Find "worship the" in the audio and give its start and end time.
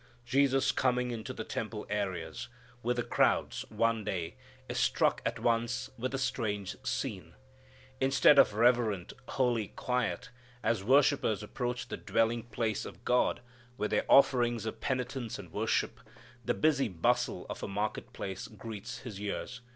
15.53-16.55